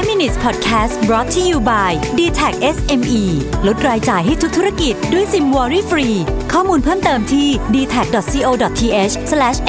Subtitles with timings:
[0.00, 3.22] 5 minutes podcast brought to you by d t a c SME
[3.66, 6.08] ลดรายจ่ายให้ทุกธุรกิจด้วยซิม Worry Free
[6.52, 9.12] ข้อมูลเพิ่มเติมที่ d t a c c o t h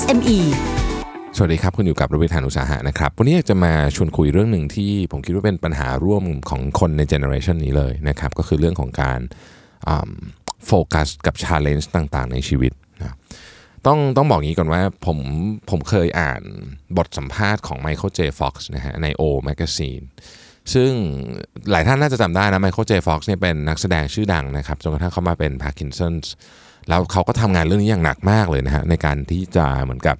[0.00, 0.38] s m e
[1.36, 9.20] สวัสดีครับ คุณอยู่กับรวิศ หาญอุตสาหะนะครับ วันนี้อยากจะมาชวนคุยเรื่องหนึ่งที่ผมคิดว่าเป็นปัญหาร่วมของคนใน generation นี้เลยนะครับ ก็คือเรื่องของการ
[10.66, 13.16] โฟกัสกับ challenge ต่างๆ ในชีวิตนะ
[13.86, 15.18] ต้องต้องบอกงี้ก่อนว่าผม
[15.70, 16.42] ผมเคยอ่าน
[16.96, 18.20] บทสัมภาษณ์ของ Michael J.
[18.38, 20.04] Fox นะฮะใน O Magazine
[20.74, 20.90] ซึ่ง
[21.70, 22.92] หลายท่านน่าจะจำได้นะ Michael J.
[23.06, 26.32] Fox เนี่ยเป็นนักแสดงชื่อดังนะครับจนกระทั่งเขามาเป็น Parkinson's
[26.88, 30.16] แล้วเขาก็ทำงานเรื่องนี้อย่างหนักมากเลยนะฮะในการที่จะเหมือนกับ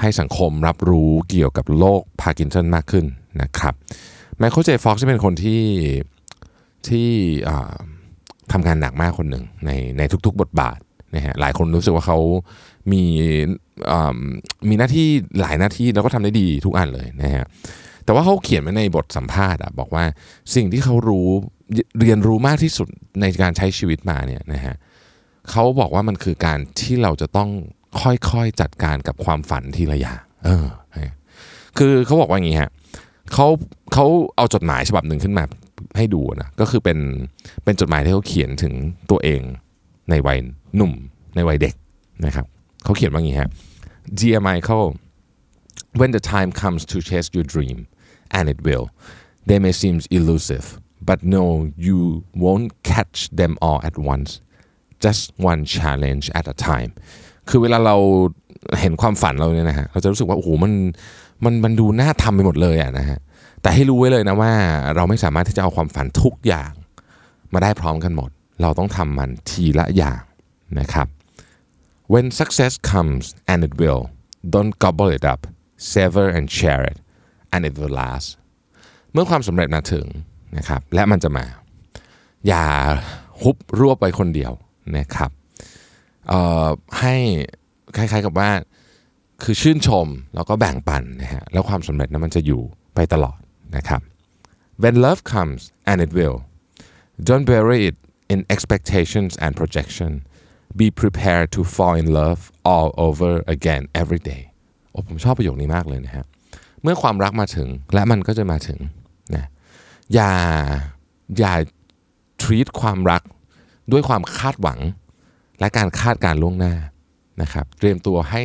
[0.00, 3.04] ให้สังคมรับรู้เกี่ยวกับโรคพาร์กินสันมากขึ้น
[3.42, 3.74] นะครับ
[4.38, 4.70] Michael J.
[4.84, 5.62] Fox เป็นคนที่
[6.88, 7.10] ที่
[8.52, 10.78] ทำงานหนักมากคนหนึ่งในในทุกๆ บทบาท
[11.14, 12.18] นะฮะหลายคนรู้สึกว่าเขา
[12.92, 13.02] มี
[14.68, 15.06] มีหน้าที่
[15.40, 17.44] หลายหน้าที่แล้วก็ทำได้ดีทุกอันเลยนะฮะ
[18.04, 20.04] แต่ว่าเขาเขียนไว้ในบทสัมภาษณ์อะบอกว่า
[20.54, 21.28] สิ่งที่เขารู้
[22.00, 22.88] เรียนรู้มากที่สุด
[23.20, 24.74] ในการใช้ชีวิตมาเนี่ยนะฮะ
[25.50, 27.50] เขาบอกว่ามันคือการที่เราจะต้อง
[28.02, 30.66] ค่อยๆจัดการกับความฝันทีละอย่างเออ
[31.78, 32.70] คือเขาบอกว่าอย่างนี้ฮะ
[33.32, 33.46] เขา
[33.92, 35.44] เขาเอาจดหมายฉบับหนึ่งขึ้นมา
[35.96, 36.98] ให้ดูนะก็คือเป็น
[37.64, 38.74] เป็นจดหมายที่เขาเขียนถึง
[39.10, 39.40] ตัวเอง
[40.10, 40.38] ในวัย
[40.76, 40.92] หนุ่ม
[41.34, 41.74] ในวัยเด็ก
[42.26, 42.46] นะครับ
[42.84, 43.50] เขาเขียนว่าอย่างนี้ฮะ
[44.18, 44.86] Dear Michael
[46.00, 47.78] when the time comes to chase your dream
[48.36, 48.86] and it will
[49.48, 50.66] they may seem elusive
[51.08, 51.44] but no
[51.86, 51.98] you
[52.44, 54.30] won't catch them all at once
[55.04, 56.90] just one challenge at a time
[57.48, 57.96] คือเวลาเรา
[58.80, 60.72] เห็นความฝันเราเนี่ยนะฮะเราจะรู้สึกว่าโอ้โหมัน
[61.44, 63.18] มันมันดูน่าทำไปหมดเลยอะนะฮะ
[63.62, 64.52] แต่ให้รู้ไว้เลยนะว่า
[64.96, 66.72] เราไม่สามารถที่จะเอาความฝันทุกอย่าง
[67.52, 68.30] มาได้พร้อมกันหมด
[68.62, 70.22] เราต้องทำมันทีละอย่าง
[70.80, 71.06] นะครับ
[72.12, 74.02] when success comes and it will
[74.54, 75.40] don't gobble it up
[75.92, 76.98] savor and share it
[77.52, 78.28] and it will last
[79.12, 80.06] เมื่อความสำเร็จมาถึง
[80.56, 81.46] นะครับและมันจะมา
[82.48, 82.64] อย่า
[83.42, 84.52] ฮุบรวบไปคนเดียว
[84.98, 85.30] นะครับ
[87.00, 87.16] ให้
[87.96, 88.50] คล้ายๆกับว่า
[89.42, 92.62] คือชื่นชมแล้วก็แบ่งปันนะฮะแล้วความสำเร็จนั้นมันจะอยู่
[92.94, 93.38] ไปตลอด
[93.76, 94.00] นะครับ
[94.82, 95.60] when love comes
[95.90, 96.38] and it will
[97.28, 97.96] don't bury it
[98.32, 100.10] in expectations and projection
[100.80, 102.40] be prepared to fall in love
[102.72, 104.42] all over again every day
[104.90, 106.26] โอ้ผมชอบประโยคนี้มากเลยนะฮะ
[106.82, 108.78] เมื่อความรักมาถึงและมันก็จะมาถึง
[109.34, 109.46] นะ
[110.14, 110.32] อย่า
[111.38, 111.54] อย่า
[112.42, 113.22] treat ความรัก
[113.92, 114.80] ด้วยความคาดหวัง
[115.60, 116.74] และการคาดการล่วงหน้า
[117.42, 118.42] นะครับ เตรียมตัวให้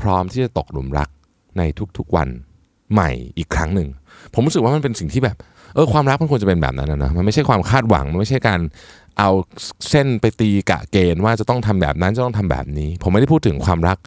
[0.00, 1.08] พร้อมที่จะตกหลุมรัก
[1.58, 1.62] ใน
[1.96, 2.28] ทุกๆวัน
[2.92, 3.88] ใหม่อีกครั้งหนึ่ง
[4.34, 5.36] ผมรู้สึกว่ามันเป็นสิ่งที่แบบ
[5.74, 8.60] เออความรักมันควรจะเป็นแบบนั้นนะมันไม่ใช่ความคาดหวัง มันไม่ใช่การ
[9.18, 9.30] เอา
[9.90, 13.98] เส้นไปตีกะเกณฑ์ว่าจะต้องทำแบบนั้นจะต้องทำแบบนี้ ผมไม่ได้พูดถึงความรัก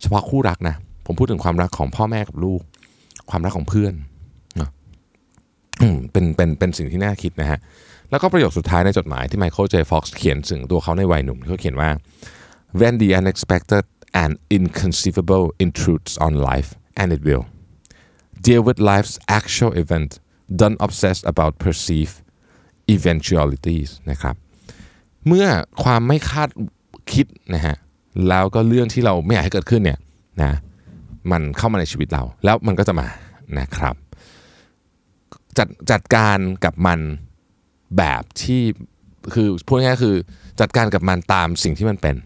[0.00, 0.74] เฉพาะคู่รักนะ
[1.06, 2.60] ผมพูดถึงความรักของพ่อแม่กับลูก
[3.30, 3.94] ความรักของเพื่อน
[6.12, 7.58] เป็นเป็นเป็นสิ่งที่น่าคิดนะฮะ
[8.10, 11.90] แล้วก็ประโยคสุดท้ายในจดหมายที่ไมเคิลเจฟ็อกซ์เขียนถึงตัวเขาในวัยหนุ่มเขาเขียนว่า
[12.80, 13.84] when the unexpected
[14.22, 16.70] and inconceivable intrudes on life
[17.00, 17.44] and it will
[18.46, 20.10] deal with life's actual event
[20.60, 22.16] don't obsess about perceived
[22.94, 24.36] eventualities นะครับ
[25.26, 25.46] เมื่อ
[25.82, 26.48] ความไม่คาด
[27.12, 27.76] คิดนะฮะ
[28.28, 29.98] แล้วก็เรื่องที่เราไม่อยากให้เกิดขึ้นเนี่ย
[30.42, 30.52] นะ
[31.32, 33.08] มันเข้ามาในชีวิตเรา แล้วมันก็จะมา
[33.58, 33.94] นะครับ
[35.58, 37.00] จัดจัดการกับมัน
[37.96, 38.62] แบบที่
[39.34, 40.16] คือพูดง่ายๆคือ
[40.60, 42.16] จัดการกับมันตามสิ่งที่มันเป็น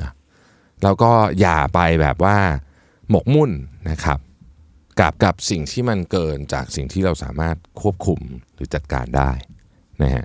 [0.00, 0.10] นะ
[0.82, 2.38] แล้วก็อย่าไปแบบว่า
[3.10, 3.50] หมกมุ่น
[3.90, 4.18] นะครับ
[5.00, 8.20] กับกับสิ่งที่มันเกินจากสิ่งที่เราสามารถควบคุม
[8.54, 9.32] หรือจัดการได้
[10.02, 10.24] นะฮะ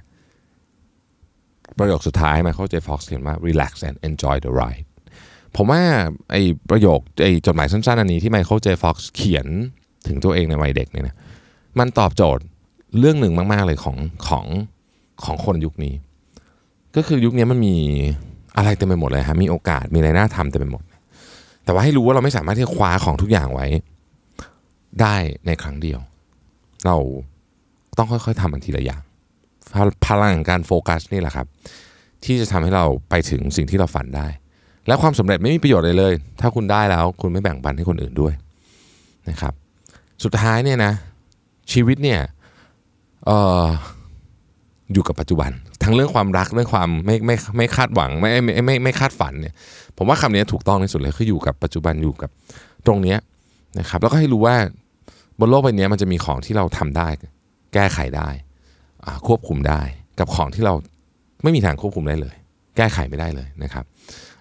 [1.79, 4.85] ประโยคสุดท้ายมาเขาเจฟ็อกซ์เขียนว่า relax and enjoy the ride
[5.55, 5.81] ผมว่า
[6.31, 9.47] ไอ้ประโยคไอ้จดหมายสั้นๆอันนี้ที่ไมเคิลเจฟ็อกซ์เขียน
[10.07, 11.15] ถึงตัวเองในวัยเด็กเนี่ยนะ
[11.79, 12.43] มันตอบโจทย์
[12.99, 13.97] เรื่องหนึ่งมาก ๆ เลยของ
[14.27, 14.45] ของ
[15.23, 15.93] ของคนยุคนี้
[16.95, 17.75] ก็คือยุคนี้มันมี
[18.57, 20.83] อะไรเต็มไปหมดเลยฮะมีโอกาสมีอะไรน่าทำเต็มไปหมด
[21.65, 23.67] แต่ว่าให้รู้ว่าเราไม่สามารถที่จะคว้าของทุกอย่างไว้
[25.01, 25.99] ได้ในครั้งเดียว
[26.85, 26.97] เรา
[27.97, 29.01] ต้องค่อย ๆทำมันทีละอย่าง
[30.05, 31.47] พลังการโฟกัสนี่แหละครับ
[32.25, 34.27] ที่จะทำให้เราไปถึงสิ่งที่เราฝันได้
[34.87, 38.33] และความสำเร็จไม่มีประโยชน์เลยเลย ถ้าคุณได้แล้วคุณไม่แบ่งปันให้คนอื่นด้วย
[39.29, 39.53] นะครับ
[40.23, 40.93] สุดท้ายเนี่ยนะ
[41.71, 42.19] ชีวิตเนี่ย
[43.29, 43.31] อ
[43.63, 43.65] อ
[44.93, 45.51] อยู่กับปัจจุบัน
[45.83, 49.53] ทั้งเรื่องความรักเรื่องความไม่ไม่ไม่คาดหวังไม่ไม่ไม่ไม่คาดฝันเนี่ย
[49.97, 52.29] ผมว่าคำนี้ถูกต้องที่สุดเลยคืออยู่กับปัจจุบันอยู่กับ
[52.85, 53.15] ตรงนี้
[53.79, 54.55] นะครับแล้วก็ให้รู้ว่า
[55.39, 57.07] บนโลกใบนี้มันจะมีของที่เราทำได้
[57.73, 58.29] แก้ไขได้
[59.27, 59.81] ควบคุมได้
[60.19, 60.73] กับของที่เรา
[61.43, 62.35] ไม่มีทางควบคุมได้เลย
[62.77, 63.85] แก้ไขไม่ได้เลยนะครับ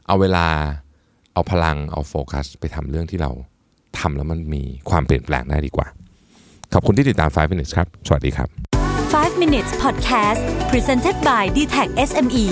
[0.07, 0.47] เอาเวลา
[1.35, 3.31] เอาพลังเอาโฟกัส ไปทำเรื่องที่เรา
[3.99, 5.87] ทำแล้วมันมีความเปลี่ยนแปลงได้ดีกว่า
[6.73, 8.49] ขอบคุณที่ติดตาม 5 minutes ครับ สวัสดีครับ
[8.95, 12.47] 5 minutes podcast presented by d t e c h SME